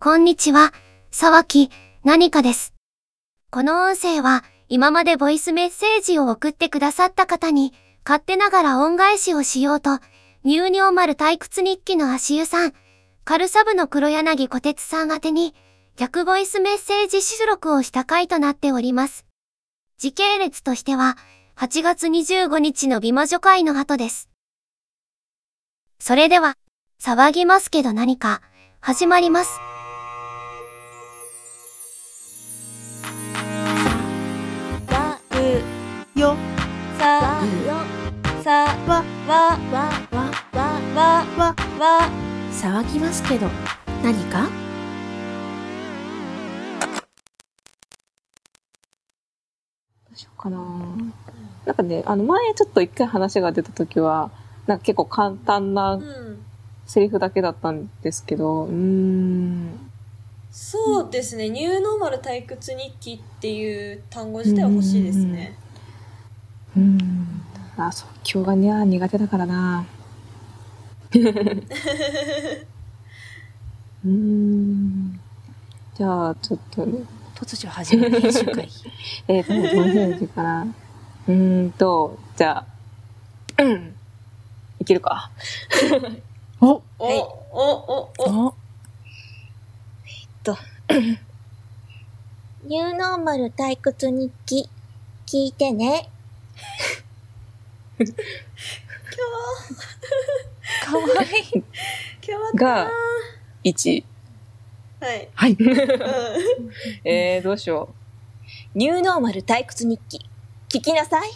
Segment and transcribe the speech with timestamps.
[0.00, 0.72] こんにちは、
[1.10, 1.70] 沢木、
[2.04, 2.72] 何かです。
[3.50, 7.74] この音声は、今までボイスメッセージを送ってくださった方に、
[8.06, 9.98] 勝手ながら恩返しをしようと、
[10.44, 12.74] ニューニョーマル退屈日記の足湯さん、
[13.24, 15.52] カルサブの黒柳小鉄さん宛に、
[15.96, 19.26] 逆ボイスメッセージ収録をした回となっております。
[19.98, 21.16] 時系列としては、
[21.56, 24.28] 8月25日の美魔女会の後です。
[25.98, 26.54] それでは、
[27.02, 28.42] 騒ぎますけど何か、
[28.78, 29.50] 始まります。
[36.18, 36.34] よ。
[36.98, 37.44] さあ。
[38.42, 38.50] さ
[38.88, 40.30] わわわわ
[40.94, 42.10] わわわ。
[42.50, 43.46] 騒ぎますけど
[44.02, 44.48] 何か？
[50.08, 50.58] どうしようかな。
[51.66, 54.32] なんかねあの前ちょっと一回話が出た時は
[54.66, 56.00] なんか結構簡単な
[56.86, 59.78] セリフだけだったんですけどうん。
[60.50, 65.67] そうですね、ニューノーマル退屈日記っていう単語自体は欲しいですね、うんうん。
[67.76, 69.86] あ、そう、今日がね、苦手だからな。
[74.04, 75.20] うーん。
[75.94, 77.00] じゃあ、ちょっとね、
[77.34, 78.68] 突如始まる編集会
[79.28, 80.62] えーと、どの辺かな。
[80.62, 82.64] うーんと、じゃ
[83.56, 83.94] あ、うん。
[84.80, 85.30] いけるか。
[86.60, 87.22] おお、はいお、
[87.52, 88.54] お、お、お
[92.64, 94.68] ニューノーマル退屈日記、
[95.26, 96.08] 聞いてね。
[100.84, 101.08] かわいい
[102.26, 102.90] 今日はが、
[103.64, 104.04] 1。
[105.00, 105.28] はい。
[105.34, 105.58] はいうん
[107.04, 107.94] えー、どうしよ
[108.74, 110.18] ニューノーマル退屈日記、
[110.68, 111.30] 聞きなさい。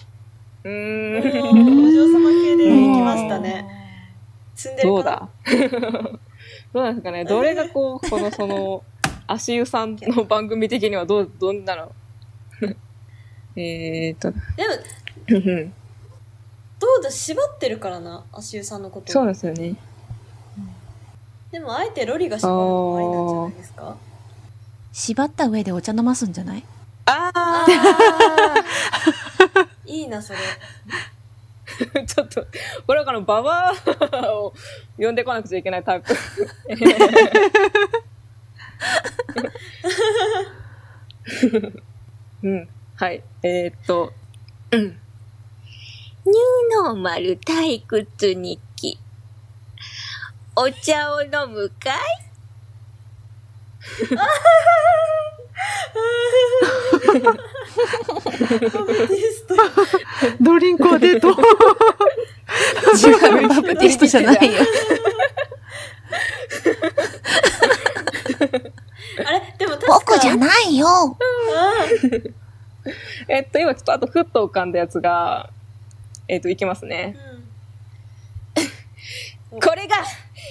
[0.64, 0.68] う。
[0.68, 0.72] ん。
[0.72, 1.22] ーお
[1.90, 3.66] 嬢様系で行きましたね。
[4.54, 4.94] 積んでるか？
[4.94, 5.28] どうだ
[6.72, 8.82] どうなんですかねどれがこう、このその、
[9.26, 11.92] 足湯さんの番組的にはどう、どんなの？
[13.56, 14.42] えーと、でも、
[14.74, 15.01] うん
[15.40, 19.12] どうだ、縛ってるからな、足湯さんのこと。
[19.12, 19.76] そうですよね。
[21.50, 23.96] でも、あえてロリが縛るのもありなんじゃないですか？
[24.92, 26.64] 縛った上でお茶飲ますんじゃない？
[27.06, 30.38] ああーいいな、それ。
[30.38, 30.42] ー
[32.06, 32.46] ちょっと、
[32.86, 33.72] これはこのババ
[34.12, 34.52] アを
[34.98, 36.12] 呼んでこなくちゃいけないタイプ。
[42.42, 42.68] うん。
[42.96, 43.22] はい。
[43.42, 44.12] えーっと、
[44.70, 44.98] うん。
[46.24, 48.96] ニューノーマル退屈日記。
[50.54, 51.98] お茶を飲むかい？
[60.40, 61.30] ドリンクはデート。
[61.30, 61.32] 違
[63.44, 64.60] うバプテストじゃないよ
[69.26, 69.56] あれ？
[69.58, 70.86] でも確か僕じゃないよ。
[70.86, 71.16] あ
[73.28, 75.50] えっと、今ちょっとあとふっと浮かんだやつが、
[76.28, 77.16] えっと、いきますね。
[78.56, 78.62] ー
[79.54, 79.96] うん これが、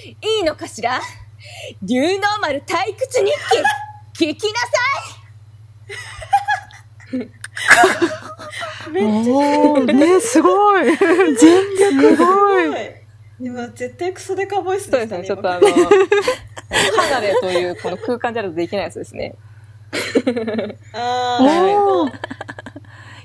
[0.06, 1.00] いいのかしら？
[1.82, 3.32] ニューノーマル退屈日
[4.14, 4.68] 記、 聞きなさ
[8.90, 10.84] めっちゃね、すごい。
[10.96, 10.96] 全
[12.00, 12.72] 力すごい。
[13.40, 15.36] 今絶対クソデカボイスそうですね、でしたね。
[15.36, 15.68] ちょっとあの、
[17.02, 19.34] 離れというこの空間じゃないとできないやつですね。
[20.94, 22.12] あおーー。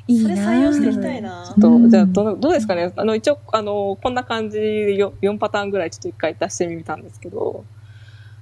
[0.08, 1.56] いいなそれ採用していきたいな。
[1.60, 2.94] とうんじゃあどの、どうですかね？
[2.96, 7.66] あの、一応、あの、こんな感じでよ4パターンぐらいちょっと一回出してみたんですけど、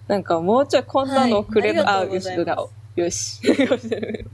[0.07, 2.27] なんかもうちょいこんなのくれば、はいああよし、
[2.95, 3.41] よし。
[3.65, 3.89] よし。
[3.89, 4.25] ぜ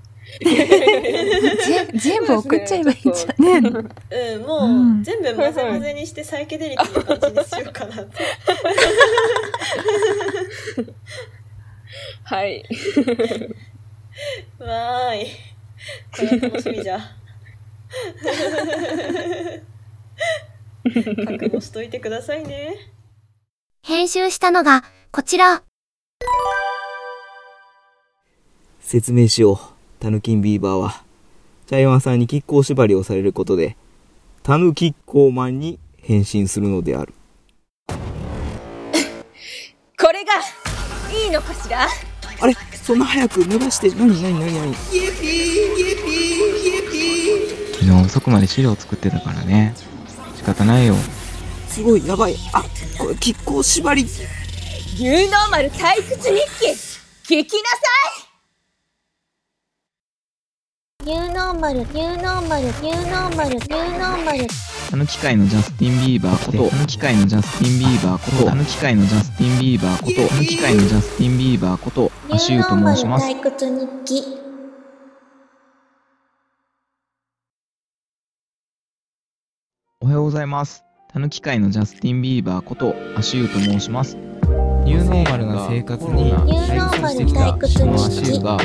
[1.96, 4.68] 全部送っちゃえばいいんじゃないうん、ね、もう、う
[5.00, 8.24] ん全部混ぜ混ぜにしてサイケデリックな感じにしようかなって。
[12.24, 12.64] はい。
[14.60, 15.28] わーい。
[16.16, 17.00] これは楽しみじゃ。
[21.26, 22.76] 覚悟しといてくださいね。
[23.84, 25.64] 編集したのが、こちら。
[28.80, 29.58] 説明しよう。
[30.00, 31.04] タヌキンビーバーは、
[31.68, 33.78] 茶山さんに亀甲縛りをされることで、
[34.44, 37.14] タヌキッコーマンに変身するのである。
[37.90, 37.94] い。
[39.98, 40.34] これが、
[41.14, 41.88] いいのかしら？
[42.40, 42.56] あれ？
[42.76, 44.76] そんな早く脱がして、なになになになに
[47.82, 49.74] 昨日遅くまで資料作ってたからね。
[50.38, 50.94] 仕方ないよ。
[51.68, 52.36] すごい、やばい。
[52.54, 52.64] あ、
[53.00, 54.04] これ亀甲縛り。
[54.04, 56.42] ニューノーマル退屈日
[57.26, 57.78] 記、聞きなさ
[61.02, 61.06] い。
[61.06, 64.48] ニューノーマル、ニューノーマル、ニューノーマル、ニューノーマル。
[64.92, 73.26] たぬき界のジャスティン・ビーバーこと、たぬき界のジャスティン・ビーバーこと、たぬき界のジャスティン・ビーバーこと、たぬき界のジャスティン・ビーバーこと、アシューと申します。
[73.26, 74.51] 退屈日記。
[80.12, 80.84] はようございます。
[81.08, 84.18] たぬき界のジャスティン・ビーバーこと、アシューと申します。
[84.84, 88.22] ニューノーマルな生活にニューノーマル退屈このアシ。
[88.22, 88.58] ューが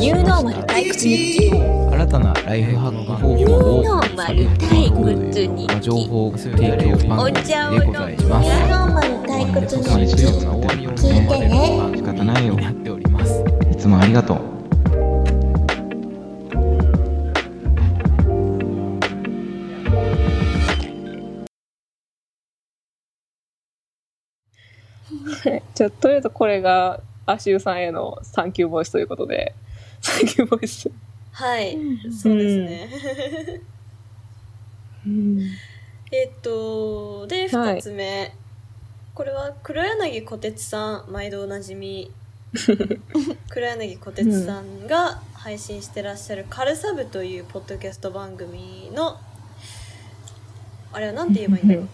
[0.00, 1.50] ニューノーマル退屈日記。
[1.50, 4.92] 新たなライフハック方法をニューノーマル退
[5.26, 8.48] 屈日記情報提供番お組でございます。
[8.48, 10.22] ーノーマル退屈日記。
[11.02, 11.92] 聞いてね。
[11.96, 12.56] 仕方ないよ。
[12.60, 13.42] やっております。
[13.72, 14.63] いつもありがとう。
[25.84, 29.54] じゃあ、とりあえずこれが、アシューさんへのサンキューボイスということで、
[30.00, 30.90] サンキューボイス。
[31.32, 31.76] はい、
[32.10, 33.60] そうですね。
[35.06, 35.40] うん。
[36.10, 38.34] えっと、で、はい二つ目。
[39.14, 42.10] これは黒柳小鉄さん、毎度おなじみ。
[43.50, 49.18] 黒柳小鉄さんが配信してらっしゃるカルサブというポッドキャスト番組の、
[50.92, 51.88] あれはなんて言えばいいんだろう。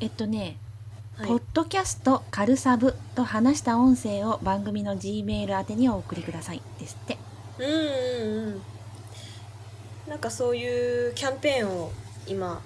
[0.00, 0.56] えっとね、
[1.16, 7.16] はいポッドキャストカルサブと話した音声を番組の G メール宛てにお送りくださいですって。
[7.58, 8.62] うんうんうん
[10.06, 11.90] なんかそういうキャンペーンを
[12.28, 12.62] 今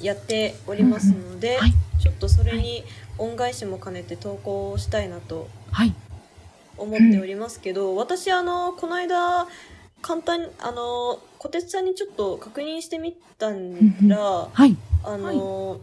[0.00, 2.82] やっておりますので、はいちょっとそれに
[3.18, 5.94] 恩返しも兼ねて投稿したいなとはい。
[6.78, 9.46] 思っておりますけど、私あのこの間
[10.00, 14.76] 簡単にあの小鉄さんにちょっと確認してみたら、はい。
[15.04, 15.78] あの、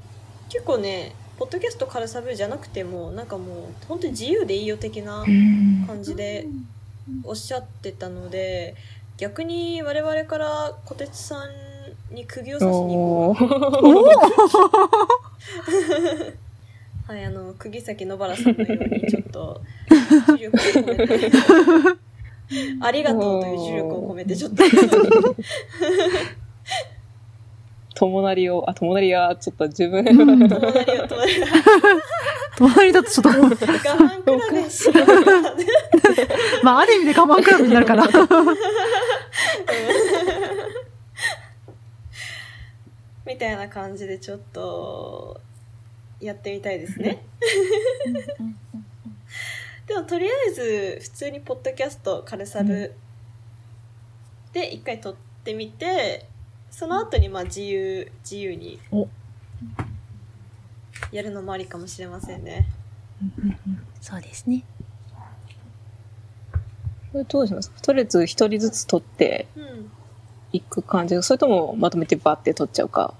[0.49, 5.23] 結構ねポッドキャストカルサブじゃなくてもなんかもう本当に自由でいいよ的な
[5.85, 6.47] 感じで
[7.23, 8.75] おっしゃってたので
[9.17, 13.43] 逆に我々から小鉄さんに釘を刺しに行こう。
[17.11, 19.61] はいあの釘崎野原さんのようにちょっと
[20.27, 21.31] 重力を込めて
[22.81, 24.63] ありがとうという重力を込めてちょっと
[27.99, 31.41] 友なりを、あ、友なりはちょっと自分、隣を隣を隣
[32.93, 33.01] だ。
[33.03, 34.89] とちょっと、我慢比べし
[36.63, 38.07] まあ、ある意味で我慢比べになるかな。
[43.25, 45.41] みたいな感じでちょっと
[46.19, 47.25] やってみたいですね。
[49.87, 52.93] でもとりあえず普通にポッドキャストカルサブ
[54.53, 56.27] で一回撮ってみて
[56.77, 59.07] その後にまあ自由自由にお
[61.11, 62.67] やるのもありかもしれませんね。
[63.99, 64.63] そうですね。
[67.11, 67.71] これどうします？
[67.81, 69.89] とりあえず一人ずつ取ってうん。
[70.53, 71.19] いく感じ？
[71.23, 73.15] それともまとめてバッて取っちゃうか？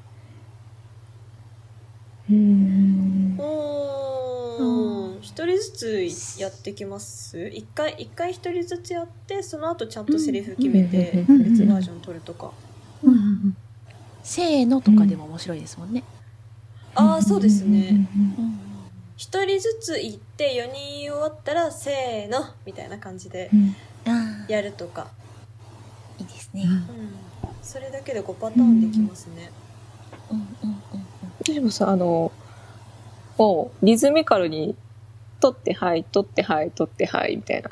[2.30, 3.38] うん。
[3.40, 7.48] おー一人ずつやってきます？
[7.48, 12.52] 一回一回一人ずつやってその後ちゃんとセリフ決めてうん別バージョン撮るとか。
[14.28, 16.04] せーのとかでも面白いですもんね。
[16.96, 18.08] ああそうですね。
[18.16, 18.60] うん
[19.16, 23.50] 一人ずつ行って4人終わったらせーのみたいな感じで
[24.48, 25.08] やるとか、
[26.20, 26.66] いいですね。
[26.66, 27.14] うん、
[27.64, 29.50] それだけで5パターンできますね、
[30.30, 32.32] うんうんうんでもさ、あの、
[33.38, 34.76] をリズミカルに
[35.40, 37.70] 取って、はい、取って、はい、取って、はい、みたいな。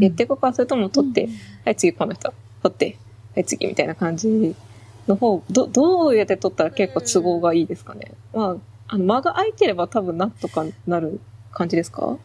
[0.00, 1.28] やっていこうか、それとも取って、
[1.64, 2.98] はい、次この人、取って、
[3.34, 4.54] はい、次みたいな感じ
[5.06, 8.12] の方、ど、どうやって取ったら結構都合がいいですかね？
[8.32, 8.56] まあ、
[8.88, 11.20] あの、間が空いてれば多分なんとかなる
[11.52, 12.16] 感じですか？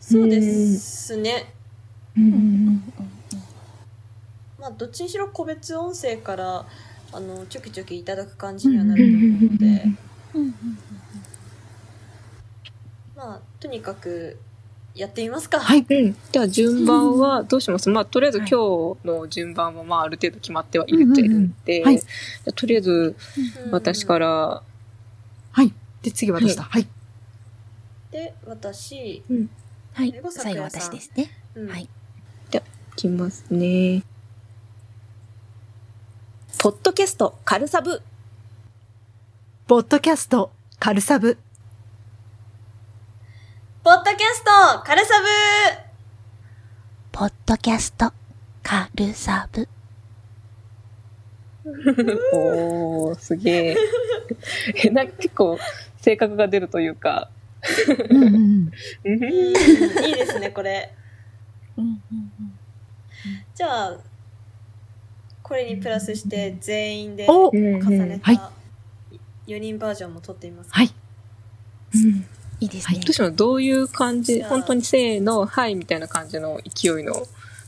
[0.00, 1.54] そうですね。
[2.16, 2.22] うん。
[2.24, 2.92] うんうん
[4.58, 6.64] まあどっちにしろ個別音声から
[7.12, 9.66] あのちょきちょきいただく感じにはなると思うので。
[10.34, 10.54] うんうん。
[13.14, 14.38] まあとにかく
[14.96, 15.86] やってみますかはい。
[15.88, 16.16] うん。
[16.32, 17.90] じゃあ順番はどうします？
[17.90, 23.14] まあ、とりあえず今日の順番はまあ、ある程度決まってはいるといるんで、はいじゃあとりあえず
[23.64, 24.62] うん私から、
[25.52, 25.72] はい。
[26.02, 26.62] で、次私だ。
[26.62, 26.88] はい。
[28.10, 29.22] で私、
[29.92, 30.62] はい最後。
[30.62, 31.30] 私ですね。
[31.54, 31.88] うんはい。
[32.52, 32.58] い
[32.96, 34.02] きますね。
[36.58, 38.00] ポッドキャスト、カルサブ。
[39.66, 41.36] ポッドキャスト、カルサブ。
[43.86, 45.26] ポッドキャストカルサブ
[47.12, 48.12] ポッドキャスト
[48.60, 49.68] カルサブ。
[52.34, 53.76] おー、すげえ。
[54.86, 55.56] え、なんか結構、
[55.98, 57.30] 性格が出るというか、
[58.08, 58.34] うんうんうん。
[59.06, 59.22] うん。
[59.22, 60.92] うんいいですねこれ。
[61.78, 62.32] うんうん
[63.54, 64.00] じゃあ
[65.44, 68.36] これにプラスして全員でお重ねはい。
[68.36, 68.50] た
[69.46, 70.70] 4人バージョンも撮ってみます。
[70.72, 70.92] はい。
[72.60, 73.00] いいですね。
[73.00, 77.14] どうしようどういう感じ本当にせーの、はいみたいな感じの勢いの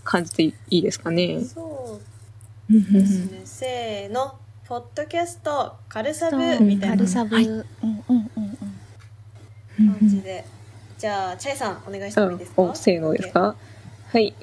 [0.04, 1.40] 感じでいいですかね。
[1.44, 2.00] そ
[2.68, 3.40] うですね。
[3.44, 4.34] せーの。
[4.66, 7.36] ポッドキャスト、カルサブみたいな軽サブ。
[7.36, 7.64] はいうんうん
[8.08, 8.30] うん
[9.80, 9.98] うん。
[9.98, 10.44] 感じで。
[10.98, 12.62] じゃあ、チャイさん、お願いしてもいいですか？
[12.62, 13.56] お、せーのですか？
[14.12, 14.34] はい。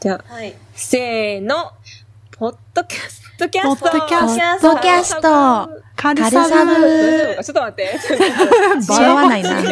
[0.00, 0.54] じゃあ、はい。
[0.74, 1.72] せーの。
[2.38, 6.80] ポッドキャストキャストポッドキャストポッドキャストカルササブブ。
[6.80, 7.82] 大丈夫かちょっと待って。
[9.02, 9.62] 違わないな。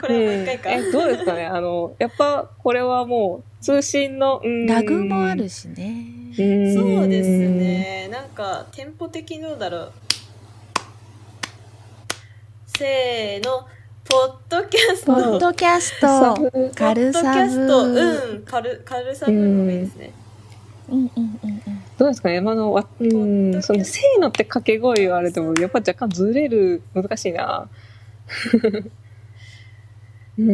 [0.00, 0.70] これもう一回か。
[0.72, 1.46] え、どうですかね？
[1.46, 6.04] あの、やっぱ、これはもう、通信の、うんラグもあるしね。
[6.38, 7.28] うんそうです。
[7.28, 8.08] ね。
[8.10, 9.92] なんか、テンポ的にどうだろう。
[12.66, 13.66] せーの。
[14.04, 15.14] ポッドキャスト。
[15.14, 17.68] ポッドキャスサト、ブカルサポッドキャスブ。
[17.68, 20.12] ト、うん、カル、カルサブの方がいいですね。
[20.88, 21.77] うんうんうんうん。
[21.98, 27.68] どうですかねあの、わうん、その、せーのって掛け声言われても、やっぱ若干ずれる、難しいな。
[30.38, 30.46] うーん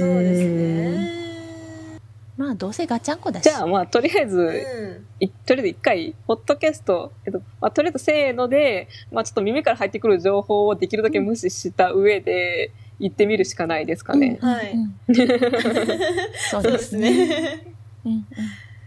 [0.00, 1.22] そうですね。
[2.36, 3.44] まあ、どうせガチャンコだし。
[3.44, 5.06] じゃあ、まあ、とりあえず、うん。
[5.20, 14.38] いとりあえず一回、ポッドキャスト、えっと、まあ、とりあえずせーので、まあ、ちょっと耳から入ってくる情報をできるだけ無視した上で、行ってみるしかないですかね。
[14.40, 14.94] はいうん
[16.50, 16.96] そ そううでです。
[16.96, 17.66] ね。
[18.04, 18.26] うん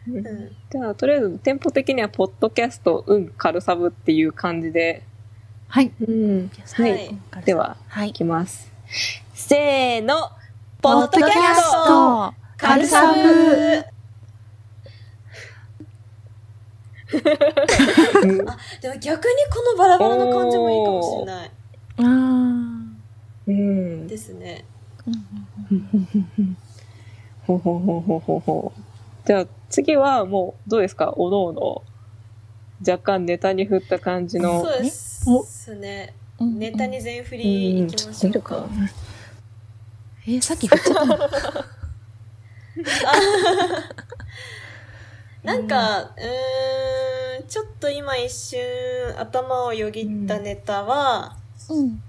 [0.08, 0.24] うん
[0.72, 5.04] じゃあ、とりあえず、店舗的には、ポッドキャスト、うん、カルサブっていう感じで、
[5.68, 5.92] はい。
[6.00, 6.52] うん。
[6.78, 6.84] は。
[6.84, 8.14] はいいでは、はいい。
[8.14, 8.72] きます。
[9.34, 10.30] せーの、
[10.82, 13.20] ポポッッドキャスストト、カルサブ。
[13.20, 13.24] う
[18.44, 21.52] ん あ、でも逆にこのバラバラな感じもいいかもしれない
[21.98, 22.06] あー
[23.48, 24.08] うん。
[24.08, 24.66] ですね。
[25.08, 25.26] うん
[27.46, 28.82] ほうほうほうほうほうほう。
[29.26, 31.14] じゃあ、次はもう、どうですか？
[31.18, 31.84] おのおの。
[32.88, 34.62] 若干ネタに振った感じの。
[34.64, 36.14] そうですね。
[36.40, 36.60] うんうん。
[36.60, 38.68] ネタに全振りいきましょうか。
[40.28, 41.18] えー、さっき振っちゃったの
[45.44, 45.68] なん。
[45.68, 48.60] か、うーん、ちょっと今一瞬
[49.18, 51.38] 頭をよぎったネタは、
[51.70, 52.04] うん。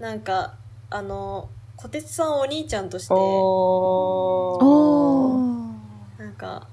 [0.00, 0.20] なん。
[0.20, 0.54] か、
[0.90, 2.32] あの、小鉄さん。
[2.32, 2.90] をお兄ちゃん。
[2.90, 3.20] として、おー。
[4.64, 5.01] おー。
[6.22, 6.68] なんか、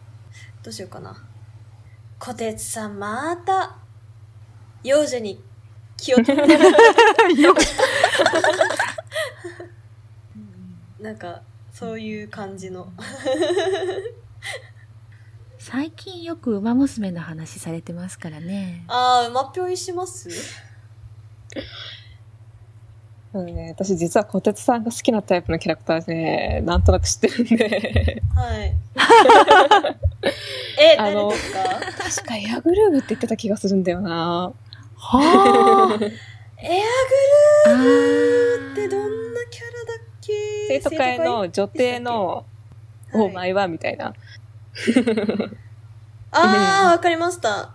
[0.62, 1.18] どうしようかな。
[2.20, 3.78] 小鉄さんまた、
[4.84, 5.44] 幼女に
[5.98, 6.72] 気を取ってる。
[11.00, 11.42] なんか、
[11.74, 12.94] そういう感じの。
[15.58, 18.86] 最近よく馬娘の話されてますからね。
[18.88, 20.30] あー、馬ぴょいします？
[23.34, 28.24] ね、私実は小鉄さんが好きなタイプのキャラクターでね、なんとなく知ってるんで。
[28.36, 28.74] はい。
[30.82, 31.42] え、あの誰で
[32.12, 32.24] すか？
[32.24, 34.52] 確かエアグルーヴって言ってた気がするんだよな。
[34.96, 35.98] はあ。
[36.62, 36.82] エ
[37.68, 40.34] あアグルーーってどんなキャラだっけ？
[40.68, 42.46] 生徒会の女帝の、はい
[43.12, 44.14] お前は、みたいな。
[46.32, 47.72] あー、わかりました。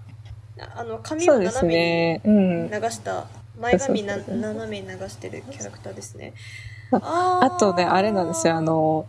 [0.77, 2.21] あの、髪をそうです斜めね。
[2.25, 2.71] うんに。
[2.71, 3.27] 流した、
[3.65, 6.35] 前髪な斜めに流してるキャラクターですね。
[6.93, 9.07] あああとね、あれなんですよ、あ、の、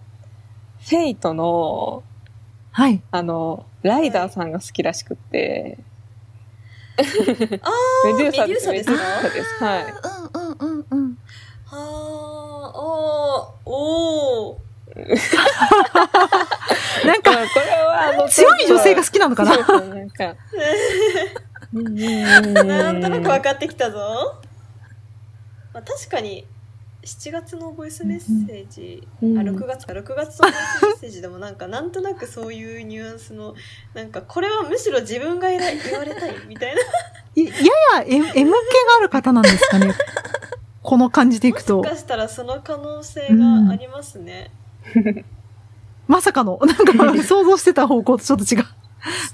[0.87, 2.03] フェイトの、
[2.71, 3.01] はい。
[3.11, 5.77] あの、ライダーさんが好きらしくって、
[6.97, 7.03] あー、
[8.17, 9.63] メデューサメデューサですかメデューサです。
[9.63, 9.83] はい。
[9.83, 9.91] うん
[10.33, 11.17] うんうんうん。
[11.69, 14.65] あー、おー、おー。
[17.05, 19.57] なんか、まあこれは、あの、強い女性が好きなのかな？
[19.57, 20.35] なんか。
[21.73, 24.41] なんとなく分かってきたぞ。
[25.75, 26.47] まあ、確かに、
[27.03, 33.55] 7月のボイスメッセージ、うんあ、6月か、6月のボイスメッセージでもなんか、なんとなくそういうニュアンスの、
[33.93, 36.81] なんか、これはむしろ自分が言わ言われたいみたいな。
[37.35, 37.51] いや
[37.97, 38.53] や M, M 系が
[38.97, 39.93] ある方なんですかね。
[40.81, 41.89] この感じでいくともし。
[41.89, 44.51] かしたらその可能性がありますね。
[46.07, 48.65] まさかの、なんか想像してた方向とちょっと違っ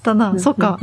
[0.01, 0.39] たな。
[0.39, 0.79] そっか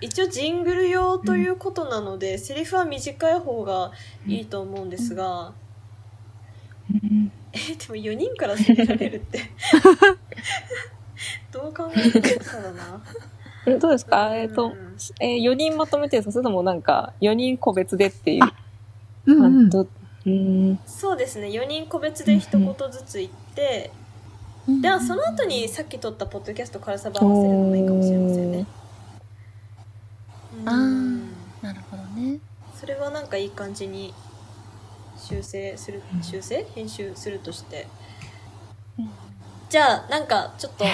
[0.00, 3.92] 一応ジングル用ということなので、セリフは短い方が
[4.26, 5.52] いいと思うんですが、
[7.52, 9.40] え、でも4人から責められるって。
[11.50, 13.02] どう考えてもそうだな。
[13.66, 14.36] うんどうですか？
[14.36, 18.44] えっとうん、えー、4人まとめてそれともなんか、4人個別でっていう。
[18.44, 18.54] あ
[19.26, 19.70] うんうん。
[19.70, 19.86] ど
[20.26, 20.78] うん。
[20.86, 23.90] そうですね、4人個別で一言ずつ言って、
[24.82, 28.66] ではその後にさっき撮ったポッドキャストからサバ合わせるのもいいかもしれませんね。
[30.66, 31.16] あうん。
[31.62, 32.38] ーなるほどね。
[32.78, 34.12] それはなんかいい感じに
[35.18, 36.66] 修正する、修正？
[36.74, 37.86] 編集するとして。
[38.98, 39.04] じ
[39.70, 40.84] じゃあ、なんか、ちょっと、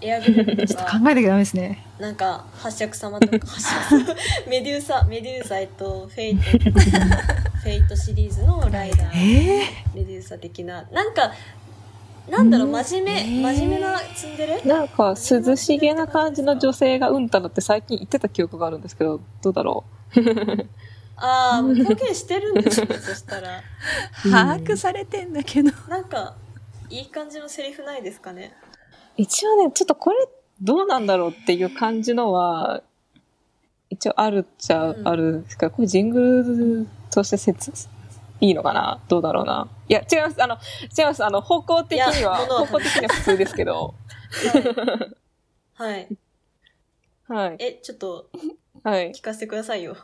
[0.00, 1.84] エアグリップとか、ちょっと考えなきゃダメですね。
[1.98, 3.46] なんか、八尺様とか、
[4.48, 9.66] メデューサ、メデューサ、えっと、フェイト、 フェイトシリーズのライダー、ええ？
[9.94, 11.32] メデューサ的な、なんか、
[12.28, 14.62] なんだろう、真面目、真面目なツンデレ？
[14.62, 19.84] なんか、涼しげな感じの女性がうんたらって最近言ってた記憶があるんですけど、どうだろ
[21.16, 23.62] ああ、もう表現してるんですね、そしたら。
[24.24, 25.70] 把握されてんだけど。
[25.88, 26.34] なんか、
[26.90, 28.52] いい感じのセリフないですかね？
[29.18, 29.22] う。
[29.22, 30.18] 一応ね、ちょっとこれ、
[30.60, 32.82] どうなんだろうっていう感じのは、
[33.88, 37.72] 一応あるっちゃうんあるんですが、これジングルとして説、
[38.40, 39.00] いいのかな？
[39.08, 39.68] どうだろうな？
[39.88, 40.42] いや、違います。
[40.42, 40.56] あの、
[40.96, 41.24] 違います。
[41.24, 43.94] あの、方向的には、方向的には普通ですけど。
[45.74, 45.98] はい。
[45.98, 46.08] はい。
[47.28, 47.56] はい。
[47.60, 48.28] え、ちょっと、
[48.82, 49.12] はい。
[49.12, 49.96] 聞かせてくださいよ。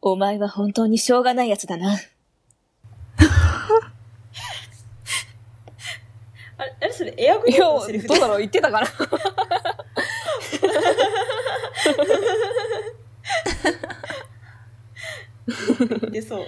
[0.00, 1.92] お前は本当にしょうがないやつだな。
[6.56, 8.38] あれ、あれそれ、エアグいや、リップどのセリフでうだろう？
[8.38, 8.86] 言ってたかな？
[16.12, 16.42] 出そ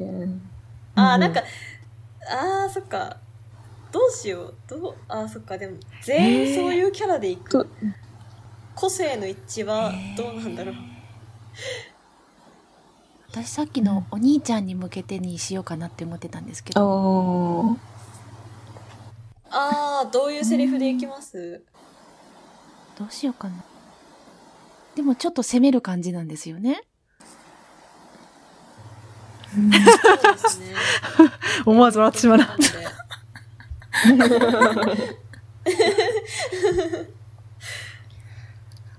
[0.00, 0.04] う。
[0.04, 0.50] うん
[0.96, 3.16] ああ、なんか、ああ、そっか。
[3.90, 4.54] どうしよう。
[4.68, 5.58] どう、ああ、そっか。
[5.58, 7.50] でも、全員そういうキャラでいく。
[7.50, 7.66] と
[8.74, 10.74] 個性の一致はどうなんだろう。
[13.30, 17.76] 私さっきのお兄ちゃんに向けてにしようかなって思ってたんですけど。
[19.50, 21.62] ああ、どういうセリフでいきます？
[22.98, 23.64] どうしようかな。
[24.94, 26.82] でもちょっと攻める感じなんですよね。
[31.64, 32.56] 思わず笑ってしまうな。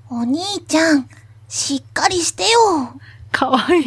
[0.09, 1.09] お兄ちゃん、
[1.47, 2.99] しっかりしてよ。
[3.31, 3.85] かわいい。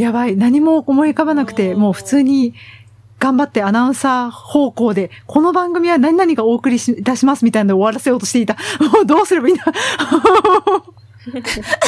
[0.00, 0.36] やばい。
[0.36, 2.54] 何も思い浮かばなくて、もう普通に
[3.20, 8.54] 頑張ってアナウンサー方向で、この番組は何々がお送りし出しますみたいなのを終わらせようとしていた。
[8.92, 9.64] もうどうすればいいんだ？
[9.66, 9.70] い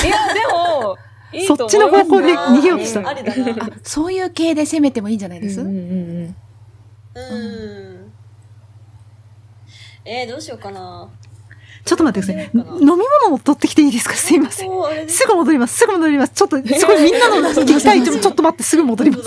[0.08, 0.96] や、でも、
[1.46, 3.14] そっちの方向で逃げようとしたあ。
[3.82, 6.34] そういう系で攻めてもいいんじゃないです、うんうんうん
[7.14, 8.12] うん。
[10.04, 11.08] えー、どうしようかな。
[11.84, 12.50] ちょっと待ってください。
[12.54, 14.14] 飲み物を取ってきていいですか？
[14.14, 14.70] すいません。
[15.08, 15.78] すぐ戻ります。
[15.78, 16.32] すぐ戻ります。
[16.34, 18.02] ちょっと、すごいみんなの聞きたい。
[18.02, 19.22] ちょっと待って、すぐ戻ります。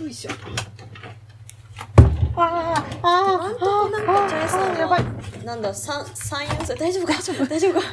[0.00, 0.30] よいしょ。
[2.34, 5.02] ああ、本当なんかチャイさんやばい。
[5.02, 5.10] は、
[5.44, 7.12] なんだ、三、三、四歳、大丈夫か？
[7.48, 7.80] 大丈夫。
[7.80, 7.86] か？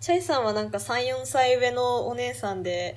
[0.00, 2.96] チャイさんはなんか3、4歳上のお姉さんで、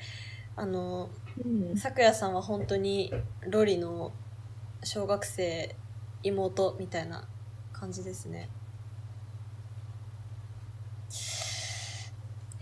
[0.55, 1.09] あの、
[1.43, 1.77] うん。
[1.77, 3.11] さくやさんは本当に
[3.47, 4.11] ロリの
[4.83, 5.75] 小学生
[6.21, 7.27] 妹みたいな
[7.71, 8.49] 感じですね。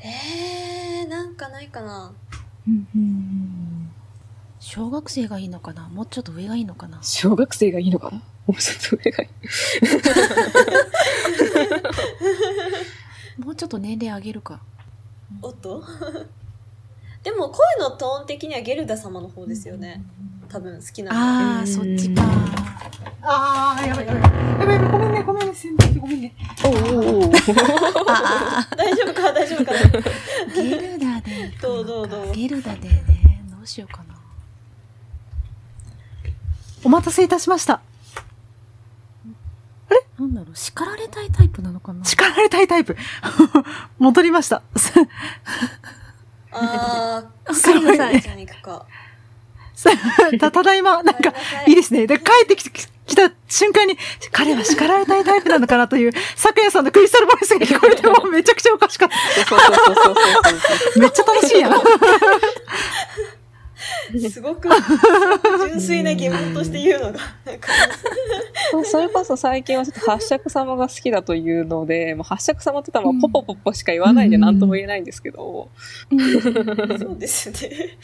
[0.03, 2.11] えー、なんかないかな。
[4.59, 5.89] 小学生がいいのかな？
[5.89, 6.99] もうちょっと上がいいのかな？
[7.01, 8.17] 小学生がいいのかな？
[8.47, 9.29] もうちょっと上がい
[13.37, 13.41] い。
[13.43, 14.59] もうちょっと年齢上げるか。
[15.41, 15.83] おっと？
[17.23, 20.03] でも声のトーン的にはゲルダ様の方ですよね。
[20.49, 21.25] 多分好きなのは。
[21.25, 22.23] ああ、うんそっちか。
[23.21, 24.23] ああ、やばいやばい。
[24.23, 24.29] や
[24.65, 26.33] ばいやばい、ごめんね、ごめんね、先生、ごめんね。
[26.63, 27.41] おうおうお大
[28.95, 29.33] 丈夫か？
[29.33, 29.71] 大丈夫か？
[29.73, 29.75] あ、
[30.55, 31.47] ゲルダで。
[31.61, 32.31] どうどうどう？
[32.33, 34.15] ゲルダでね、どうしようかな。
[36.83, 37.81] お待たせいたしました。
[40.19, 42.05] なんだろう、叱られたいタイプなのかな？
[42.05, 42.95] 叱られたいタイプ。
[43.97, 44.61] 戻りました。
[46.51, 48.85] あー、 すごいじゃあ行くか。
[50.39, 51.33] た、ただいま、なんか、
[51.65, 52.05] いいですね。
[52.05, 52.69] で、帰ってきて、
[53.11, 53.97] 来た瞬間に、
[54.31, 59.15] 彼は叱られたいタイプなのかなという、昨夜さんのクリスタルボイスが聞こえてもめちゃくちゃおかしかった。
[59.45, 61.73] そうそうそうそうそうめっちゃ楽しいやん。
[64.29, 64.69] すごく
[65.67, 67.69] 純粋な疑問として言うのが、なんか、
[68.71, 68.85] そう。
[68.85, 75.69] それこそ最近はちょっと八尺様が好きだというので、もう八尺様って言ったらもうポポポポしか言わないんで何とも言えないんですけど、
[76.09, 77.97] そうですね。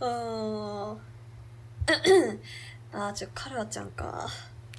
[0.00, 0.77] あ ー
[2.92, 4.26] あー、ちょ、カルアちゃんか。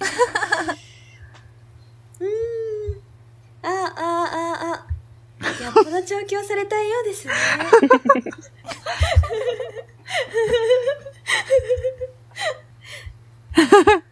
[2.20, 2.30] うーん。
[3.62, 4.86] あー、あー、あー、あ。
[5.62, 7.34] やっぽど調教されたいようですね。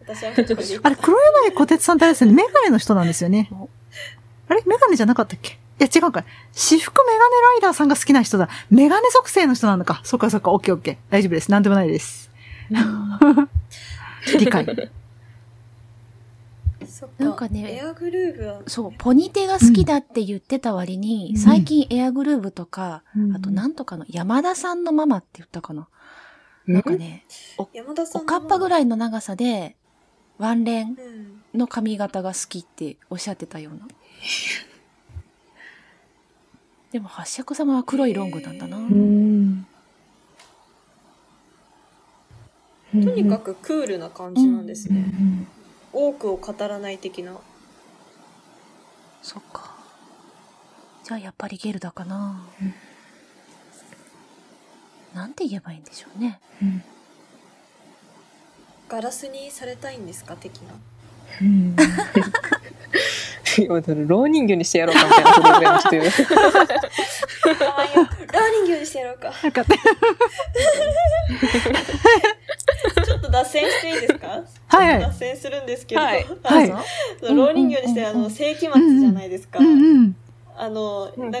[0.01, 3.49] 私はこれでいいあれ、黒柳小鉄さんってあれですよね、メガネの人なんですよね。
[4.47, 4.61] あれ？
[4.65, 5.53] メガネじゃなかったっけ？
[5.53, 6.25] いや、違うか。
[6.51, 8.49] 私服メガネライダーさんが好きな人だ。
[8.69, 10.01] メガネ属性の人なのか。
[10.03, 10.97] そっかそっか、オッケーオッケー。
[11.09, 11.51] 大丈夫です。
[11.51, 12.28] なんでもないです。
[14.37, 14.65] 理解。
[17.17, 25.87] なんかねエアグルーヴは、そう、ポニテが好きだって言ってた割に、うん最近エアグルーヴとか、うんあとなんとかの山田さんのママって言ったかな。
[26.67, 27.25] なんかね、
[27.73, 28.69] 山田さんおかっぱぐい。
[28.69, 29.75] らいの長さで、
[30.37, 31.59] ワンレンうん。
[31.59, 33.87] の髪型が好きっておっしゃってたような。
[36.91, 38.77] でも八尺様は黒いロングなんだな。
[38.77, 39.65] うん。
[42.91, 44.99] とにかくクールな感じなんですね。
[44.99, 45.47] うん
[45.91, 47.35] 多くを語らない的な。
[49.21, 49.75] そっか。
[51.03, 52.45] じゃあやっぱりゲルダかな。
[55.13, 56.39] なんて言えばいいんでしょうね。
[58.87, 60.75] ガラスにされたいんですか的な。
[61.41, 61.75] うん
[63.57, 66.03] いや、だから、老人魚にしてやろうかみたいなことぐらいのちょっと言う。
[67.65, 69.33] ああ、いや、ラーニングにしてやろうか。
[69.41, 69.65] なんか、っ
[73.31, 74.27] と脱線していいですか？
[74.67, 76.73] はいはい脱線するんですけど、はいはい
[77.33, 79.59] 老人魚にして、あの、世紀末じゃないですか。
[79.59, 80.15] うんうん。
[80.61, 81.37] あの、なんか、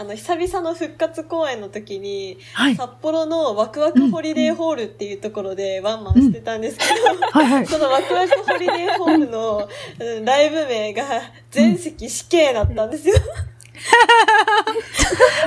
[0.00, 2.74] あの、久々の復活公演の時に、はい。
[2.74, 6.90] 札幌のワクワクホリデーホールっていうところでワンマンしてたんですけど、
[7.30, 7.66] はいはい。
[7.66, 9.68] そのワクワクホリデーホールの
[10.00, 11.04] うんライブ名が
[11.52, 13.14] 全席死刑だったんですよ。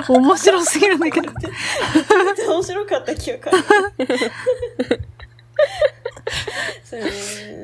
[0.07, 1.29] 面白すぎるんだけど。
[1.33, 1.39] め
[2.31, 3.57] っちゃ面白かった記憶ある。
[6.83, 7.09] それね、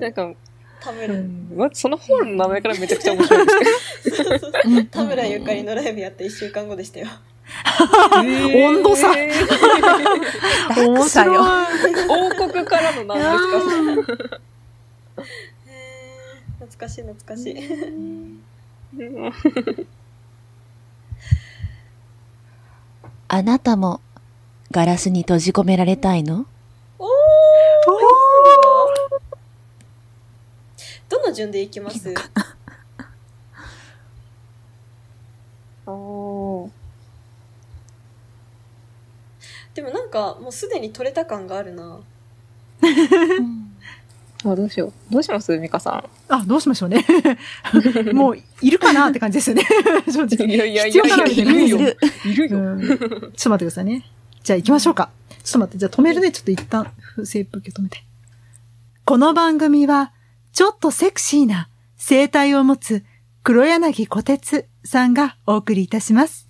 [0.01, 0.33] なんか、
[0.81, 1.13] 田村、
[1.55, 4.51] まそのホールの名前からめちゃくちゃ面白いです
[4.89, 7.07] 田村ゆかりのライブやった1週間後でしたよ。
[8.65, 9.13] 温度差。
[9.15, 9.29] え
[10.87, 11.43] 面さよ。
[12.09, 14.39] 王国からの何ですか？
[16.61, 17.57] 懐かしい懐かしい。
[23.27, 24.01] あなたも
[24.71, 26.45] ガラスに閉じ込められたいの
[26.99, 27.07] おー
[31.11, 32.13] どの順でいきます？
[35.85, 36.69] おー
[39.75, 41.99] でもなんかもうすでに取れた感があるな。
[44.43, 44.93] あ、どうしよう。
[45.13, 47.05] どうしますミカさあ、どうしましょうね。
[48.11, 49.63] もう、いるかなって感じですよね。
[50.11, 50.27] 正ん。
[50.27, 50.47] 直。
[50.47, 51.77] いやいやい必要かなやいるよ。
[51.77, 51.97] る。
[52.25, 52.57] いるよ。
[52.59, 54.03] うんちょっと待ってくださいね。
[54.43, 55.09] じゃあ行きましょうか。
[55.43, 56.31] ちょっと待って、じゃあ止めるね。
[56.31, 58.03] ちょっと一旦、不正風景止めて。
[59.05, 60.11] この番組は、
[60.51, 63.03] ちょっとセクシーな生態を持つ
[63.43, 66.47] 黒柳小鉄さんがお送りいたします。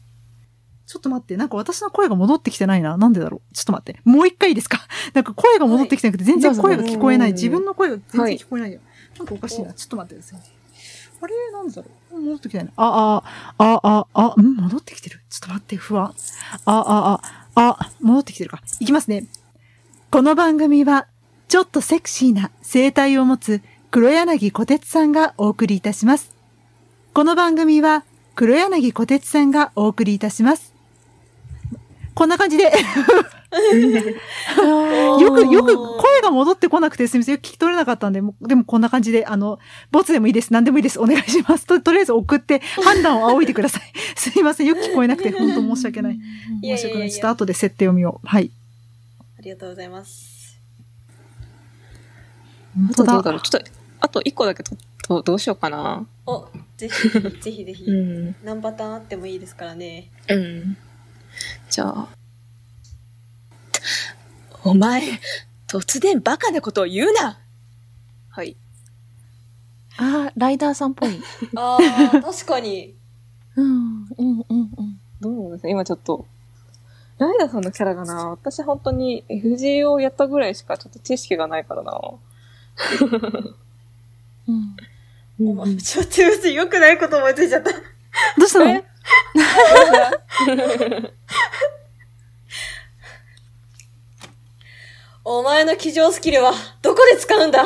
[0.87, 2.97] ちょっと待って、なんか私の声が戻ってきてないな。
[2.97, 3.53] なんでだろう？
[3.53, 4.01] ちょっと待って。
[4.03, 4.79] もう一回いいですか？
[5.13, 7.29] なんか声が戻ってきてなくて全然声が聞こえない。
[7.29, 8.79] はい自分の声が全然聞こえないよ。
[9.17, 9.73] なんかおかしいな。
[9.73, 10.39] ちょっと待ってください。
[11.23, 11.87] あれなんでだろ
[12.17, 12.71] う戻ってきてないな。
[12.77, 13.23] あ、
[13.57, 15.21] あ、あ、あ、あ、うん、戻ってきてる。
[15.29, 16.05] ちょっと待って、不安。
[16.05, 16.11] あ、
[16.65, 17.21] あ、
[17.53, 18.61] あ、あ、戻ってきてるか。
[18.79, 19.27] いきますね。
[20.09, 21.05] この番組は、
[21.47, 26.33] ちょっとセクシーな生態を持つ黒柳小鉄さんがお送りいたします。
[27.13, 30.73] この番組は、黒柳小鉄さんがお送りいたします。
[32.13, 32.71] こんな感じで、
[35.19, 37.35] よく、よく声が戻ってこなくてすみません。
[37.35, 39.59] 聞き取れなかったんで、でもこんな感じで、あの、
[39.91, 40.53] ボツでもいいです。
[40.53, 40.97] 何でもいいです。
[40.97, 41.65] お願いします。
[41.65, 43.81] と、とりあえず送って判断を仰いでください。
[44.15, 44.67] すいません。
[44.67, 46.19] よく聞こえなくて、本当申し訳ない。
[46.63, 47.11] 申し訳ない。
[47.11, 48.25] ちょっと後で設定を見よう。
[48.25, 48.51] はい。
[49.37, 50.57] ありがとうございます。
[52.73, 53.13] 本当だ。
[53.15, 53.41] どうだろう。
[53.41, 54.75] ちょっと、あと一個だけと、
[55.07, 56.05] とどうしようかな。
[56.25, 57.09] お、ぜひ、
[57.39, 58.35] ぜひぜひ、 ん。
[58.43, 60.09] 何パターンあってもいいですからね。
[60.27, 60.77] うん。
[61.69, 62.07] じゃあ。
[64.63, 65.01] お前、
[65.67, 67.39] 突然バカなことを言うな
[68.29, 68.55] はい。
[69.97, 71.19] あー、ライダーさんっぽい。
[71.55, 72.95] あー、 確かに。
[73.55, 73.67] うん、う
[74.03, 74.99] ん、うん、うん。
[75.19, 75.69] どうなんですか？
[75.69, 76.25] 今ちょっと、
[77.17, 81.99] ライダーさんのキャラがな、私本当に FG をやったぐらいしかちょっと知識がないからな。
[85.39, 85.49] うん。
[85.49, 87.71] お前、ちょっと待って、良くないこと思いついちゃった。
[87.71, 87.77] ど
[88.43, 88.65] うしたの？
[88.69, 88.83] え？
[95.23, 97.65] お前の騎乗スキルは、どこで使うんだ？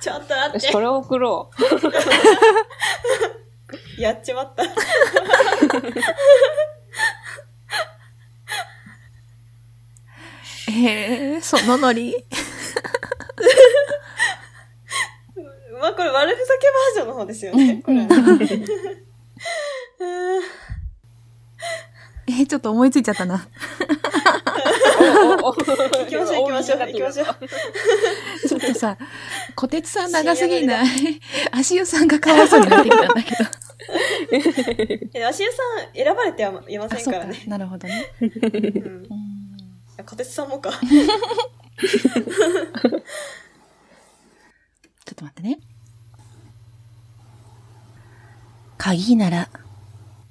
[0.00, 0.66] ちょっと待って。
[0.80, 1.50] れを送ろ
[3.98, 4.00] う。
[4.00, 4.64] やっちまった。
[10.70, 12.14] へえ、そのノリ。
[15.80, 17.82] まあ、これ悪ふざけバージョンの方ですよね。
[17.84, 18.06] これ。
[22.42, 23.48] え、ちょっと思いついちゃったな。
[25.40, 25.52] 行
[26.06, 27.26] きましょう行きましょう行きましょう。
[28.48, 28.96] ちょっとさ、
[29.56, 30.86] 小鉄さん長すぎない
[31.52, 33.44] 足湯さんがかわいそうになってきたんだけど。
[35.14, 35.56] え、足湯さ
[35.92, 37.42] ん選ばれてはいませんからね。。
[37.46, 38.04] なるほどね。
[38.20, 39.29] うん
[40.04, 40.70] かてつさんもか。
[41.80, 41.90] ちょ
[45.12, 45.58] っと待ってね。
[48.78, 49.48] 鍵なら、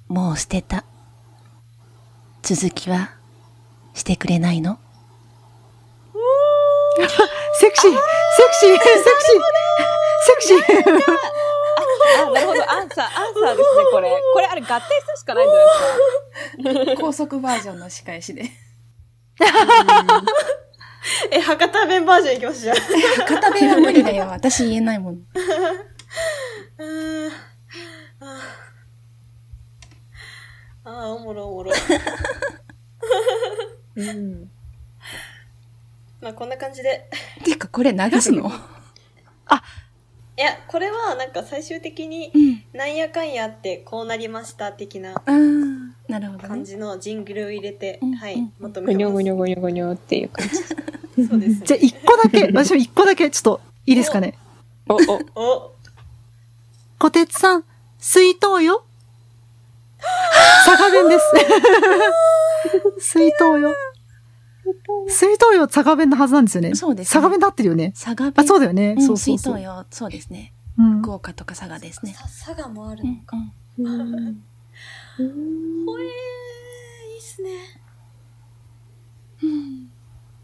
[0.08, 0.84] もう捨てた。
[2.42, 3.10] 続きは、
[3.94, 4.78] してくれないの？
[7.58, 8.02] セクシーセク
[8.54, 9.00] シーセクシー
[10.22, 10.58] セクシー
[12.26, 12.70] あ、なるほど。
[12.70, 14.10] アンサー、アンサーですね、これ。
[14.34, 15.58] これ、あれ、合体するしかないんじゃ
[16.72, 17.02] ないですか？
[17.02, 18.50] 高速バージョンの仕返しで。
[21.32, 22.76] え、博多弁バージョンいきますじゃん。
[22.76, 24.26] 博多弁は無理だよ。
[24.28, 25.14] 私言えないもん。
[26.78, 27.32] うーん
[28.20, 31.72] あーあー、おもろおもろ。
[33.96, 34.50] うん。
[36.20, 37.08] まあこんな感じで。
[37.44, 38.50] ていうか、これ流すの？
[40.40, 42.62] いや、これはなんか最終的にうん。
[42.72, 46.48] なんやかんやってこうなりました的なあー、なるほどね。
[46.48, 48.92] 感じのジングルを入れて、うんはいうん、まとめてます。
[48.92, 50.56] ぐにょぐにょぐにょぐにょっていう感じ。
[51.28, 51.66] そうですね。
[51.66, 54.38] じゃあ一個だけ、私も一個だけ、ちょっと、いいですかね。
[54.88, 54.98] お、お、
[55.34, 55.72] お、
[56.98, 57.64] 小鉄さん、
[57.98, 58.84] 水筒よ。
[60.64, 61.24] 佐賀弁です。
[63.18, 63.74] 水筒よ。
[65.08, 66.74] 水筒よ、佐賀弁のはずなんですよね。
[66.74, 67.92] そうですね佐賀弁で合ってるよね。
[67.92, 68.34] 佐賀弁。
[68.36, 68.94] あ、そうだよね。
[68.96, 69.54] うんそうそうそう。
[69.54, 69.86] 水筒よ。
[69.90, 70.52] そうですね。
[70.78, 72.12] うん福岡とか佐賀ですね。
[72.14, 73.36] さ、佐賀もあるうんのか。
[73.36, 73.42] ほ
[75.18, 77.50] えー、いいっすね。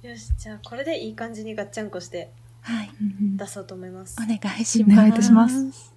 [0.03, 2.31] よし、じゃあこれでいい感じにガッチャンコして
[2.63, 2.91] はい。
[3.37, 4.27] 出そうと思いますお。
[4.27, 4.93] 願いします。
[4.93, 5.95] お願いいたします。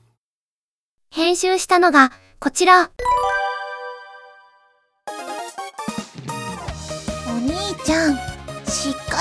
[1.12, 2.92] 編集したのが、こちら。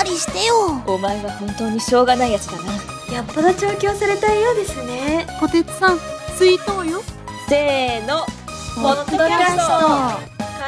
[0.09, 0.81] りしてよ。
[0.87, 2.73] お前は本当にしょうがないやつだな。
[3.13, 5.27] やっぽど調教されたようですね。
[5.39, 5.99] 小鉄さん、
[6.37, 7.01] 水筒よ。
[7.47, 8.25] せーの、
[8.75, 9.69] ポッドキャスト。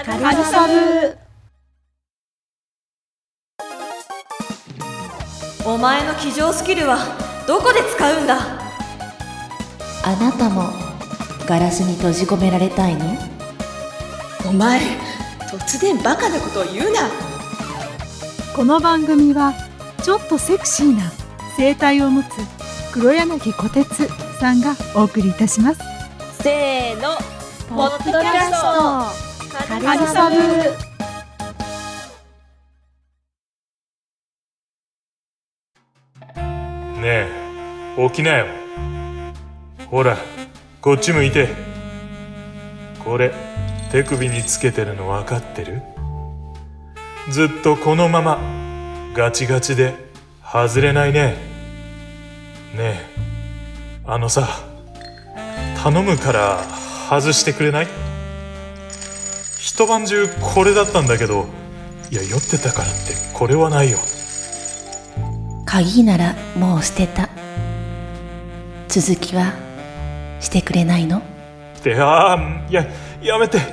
[0.06, 1.17] カルサブ
[5.63, 6.97] お前の騎乗スキルは
[7.47, 8.38] どこで使うんだ？
[10.04, 10.71] あなたも
[11.45, 13.06] ガラスに閉じ込められたいの？
[14.49, 14.80] お前、
[15.51, 17.01] 突然バカなことを言うな。
[18.62, 19.56] この番組は、
[20.04, 21.12] ちょっとセクシーな
[21.58, 22.28] 生態を持つ
[22.93, 24.08] 黒柳小鉄
[24.39, 25.82] さんがお送りいたします。
[26.43, 27.17] せーの、
[27.67, 29.58] ポッドキャスト。
[29.67, 30.36] カカルサブ。
[37.02, 37.26] ね
[37.97, 38.45] え起きなよ
[39.89, 40.19] ほら
[40.82, 41.50] こっち向いて
[43.04, 43.34] これ
[43.91, 45.82] 手首につけてるの分かってる？
[47.32, 48.39] ずっとこのまま
[49.15, 49.96] ガチガチで
[50.44, 51.38] 外れないね。
[52.76, 53.06] ねえ。
[54.06, 54.48] あのさ
[55.82, 56.62] 頼むから
[57.10, 57.88] 外してくれない？
[59.60, 61.46] 一晩中これだったんだけど
[62.12, 63.98] いや酔ってたからってこれはないよ。
[65.65, 67.30] 鍵ならもう捨てた。
[68.89, 69.54] 続きは
[70.41, 71.20] してくれないの？
[71.20, 71.22] っ
[71.82, 72.86] てああいや
[73.22, 73.58] やめて。
[73.58, 73.63] うっ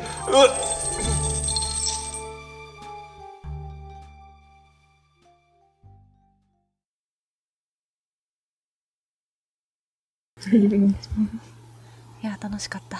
[12.23, 12.99] いや、楽しかった。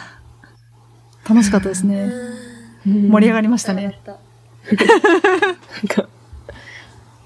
[1.29, 2.11] 楽しかったですね。
[2.85, 4.01] 盛り上がりましたね。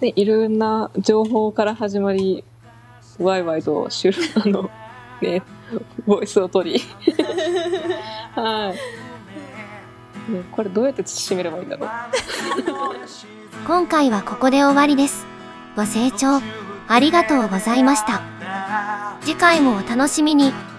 [0.01, 2.45] で、いろんな情報から始まり、
[3.19, 4.71] ワイワイとシュル、あの、
[5.21, 5.43] ね、
[6.07, 6.81] ボイスを取り。
[8.35, 8.75] は
[10.29, 10.33] い。
[10.33, 11.91] ね、これどうやって締めればいいんだろう。
[13.67, 15.27] 今回はここで終わりです。
[15.77, 16.41] ご清聴
[16.89, 18.32] ありがとうございました。
[19.25, 20.72] 次回もお楽しみに。